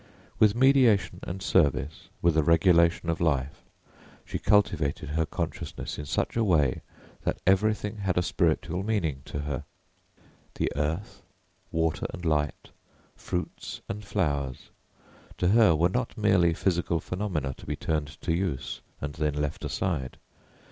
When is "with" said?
0.39-0.55, 2.23-2.35